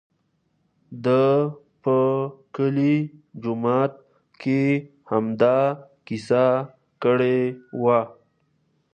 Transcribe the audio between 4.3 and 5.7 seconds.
کې همدا